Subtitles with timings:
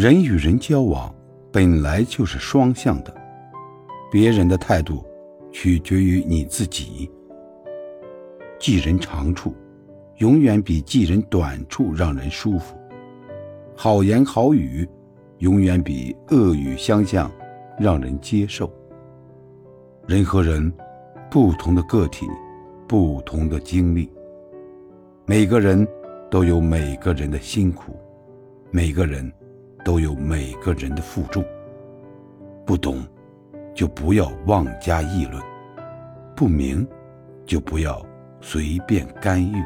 [0.00, 1.12] 人与人交往
[1.50, 3.12] 本来就是双向的，
[4.12, 5.04] 别人的态度
[5.50, 7.10] 取决于你自己。
[8.60, 9.52] 记人长处，
[10.18, 12.76] 永远比记人短处让人舒服；
[13.74, 14.88] 好言好语，
[15.38, 17.28] 永远比恶语相向
[17.76, 18.72] 让人接受。
[20.06, 20.72] 人和人，
[21.28, 22.24] 不同的个体，
[22.86, 24.08] 不同的经历。
[25.26, 25.84] 每个人
[26.30, 27.96] 都有每个人的辛苦，
[28.70, 29.28] 每个人
[29.84, 31.44] 都有每个人的负重。
[32.66, 33.02] 不懂，
[33.74, 35.42] 就不要妄加议论；
[36.36, 36.86] 不明，
[37.46, 38.04] 就不要
[38.40, 39.62] 随便干预。